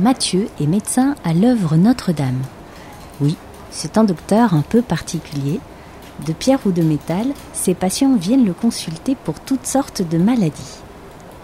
[0.00, 2.42] Mathieu est médecin à l'œuvre Notre-Dame.
[3.20, 3.36] Oui,
[3.70, 5.60] c'est un docteur un peu particulier.
[6.26, 10.80] De pierre ou de métal, ses patients viennent le consulter pour toutes sortes de maladies.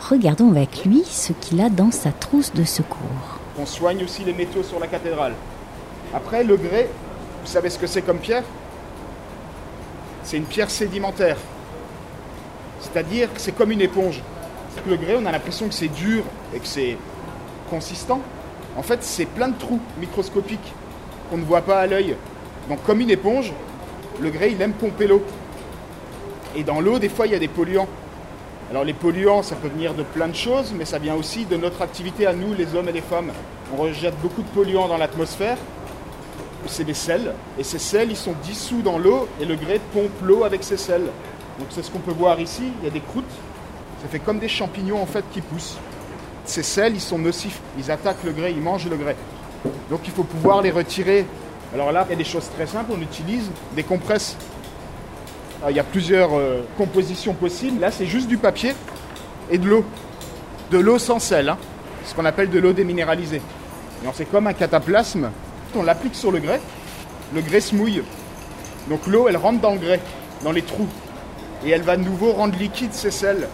[0.01, 3.39] Regardons avec lui ce qu'il a dans sa trousse de secours.
[3.57, 5.35] On soigne aussi les métaux sur la cathédrale.
[6.13, 6.91] Après, le grès,
[7.45, 8.43] vous savez ce que c'est comme pierre?
[10.25, 11.37] C'est une pierre sédimentaire.
[12.81, 14.21] C'est-à-dire que c'est comme une éponge.
[14.89, 16.99] Le grès, on a l'impression que c'est dur et que c'est
[17.71, 18.21] consistant.
[18.77, 20.73] En fait, c'est plein de trous microscopiques
[21.29, 22.17] qu'on ne voit pas à l'œil.
[22.69, 23.53] Donc, comme une éponge,
[24.21, 25.23] le grès, il aime pomper l'eau.
[26.57, 27.89] Et dans l'eau, des fois, il y a des polluants.
[28.71, 31.57] Alors, les polluants, ça peut venir de plein de choses, mais ça vient aussi de
[31.57, 33.33] notre activité à nous, les hommes et les femmes.
[33.73, 35.59] On rejette beaucoup de polluants dans l'atmosphère.
[36.67, 37.35] C'est des sels.
[37.59, 40.77] Et ces sels, ils sont dissous dans l'eau et le grès pompe l'eau avec ces
[40.77, 41.07] sels.
[41.59, 42.63] Donc, c'est ce qu'on peut voir ici.
[42.81, 43.25] Il y a des croûtes.
[44.03, 45.79] Ça fait comme des champignons, en fait, qui poussent.
[46.45, 47.61] Ces sels, ils sont nocifs.
[47.79, 49.17] Ils attaquent le grès, ils mangent le grès.
[49.91, 51.27] Donc, il faut pouvoir les retirer
[51.73, 52.93] alors là, il y a des choses très simples.
[52.97, 54.37] On utilise des compresses.
[55.69, 57.81] il y a plusieurs euh, compositions possibles.
[57.81, 58.75] Là, c'est juste du papier
[59.51, 59.85] et de l'eau.
[60.71, 61.59] De l'eau sans sel, hein.
[62.05, 63.43] ce qu'on appelle de l'eau déminéralisée.
[64.15, 65.31] c'est comme un cataplasme.
[65.77, 66.61] On l'applique sur le grès.
[67.35, 68.03] Le grès se mouille.
[68.89, 70.01] Donc l'eau, elle rentre dans le grès,
[70.43, 70.89] dans les trous.
[71.65, 73.49] Et elle va de nouveau rendre liquide ces sels.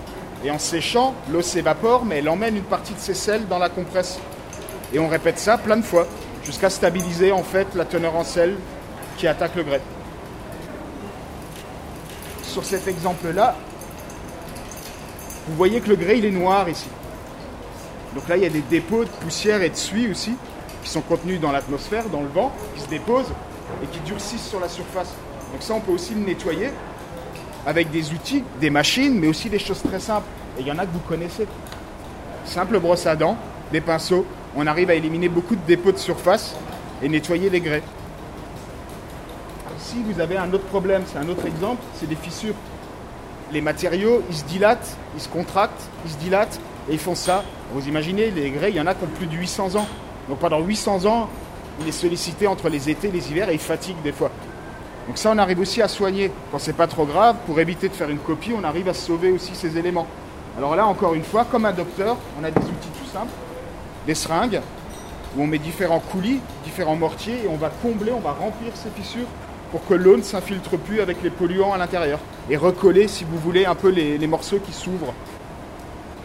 [0.44, 3.68] Et en séchant, l'eau s'évapore, mais elle emmène une partie de ces sels dans la
[3.68, 4.18] compresse.
[4.92, 6.06] Et on répète ça plein de fois
[6.44, 8.56] jusqu'à stabiliser en fait la teneur en sel
[9.16, 9.80] qui attaque le grès.
[12.44, 13.56] Sur cet exemple-là,
[15.48, 16.86] vous voyez que le grès il est noir ici.
[18.14, 20.34] Donc là il y a des dépôts de poussière et de suie aussi
[20.82, 23.32] qui sont contenus dans l'atmosphère, dans le vent, qui se déposent
[23.82, 25.12] et qui durcissent sur la surface.
[25.52, 26.70] Donc ça on peut aussi le nettoyer
[27.66, 30.28] avec des outils, des machines, mais aussi des choses très simples.
[30.56, 31.46] Et il y en a que vous connaissez.
[32.44, 33.36] Simple brosse à dents,
[33.72, 36.54] des pinceaux, on arrive à éliminer beaucoup de dépôts de surface
[37.02, 37.82] et nettoyer les grès.
[39.78, 42.54] Ici, vous avez un autre problème, c'est un autre exemple, c'est des fissures.
[43.52, 47.44] Les matériaux, ils se dilatent, ils se contractent, ils se dilatent et ils font ça.
[47.72, 49.86] Vous imaginez, les grès, il y en a qui ont plus de 800 ans.
[50.28, 51.28] Donc pendant 800 ans,
[51.80, 54.30] il est sollicité entre les étés et les hivers et il fatigue des fois.
[55.06, 56.32] Donc ça, on arrive aussi à soigner.
[56.50, 59.30] Quand c'est pas trop grave, pour éviter de faire une copie, on arrive à sauver
[59.30, 60.06] aussi ces éléments.
[60.58, 63.32] Alors là, encore une fois, comme un docteur, on a des outils tout simples
[64.06, 64.60] des seringues
[65.36, 68.88] où on met différents coulis, différents mortiers et on va combler, on va remplir ces
[68.90, 69.26] fissures
[69.70, 73.36] pour que l'eau ne s'infiltre plus avec les polluants à l'intérieur et recoller, si vous
[73.38, 75.12] voulez, un peu les, morceaux qui s'ouvrent.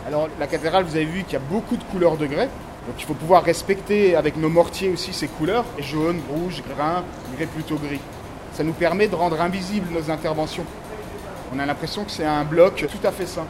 [0.07, 2.49] Alors la cathédrale, vous avez vu qu'il y a beaucoup de couleurs de grès,
[2.87, 7.03] donc il faut pouvoir respecter avec nos mortiers aussi ces couleurs, jaune, rouge, grain,
[7.35, 7.99] grès plutôt gris.
[8.53, 10.65] Ça nous permet de rendre invisibles nos interventions.
[11.53, 13.45] On a l'impression que c'est un bloc tout à fait sain.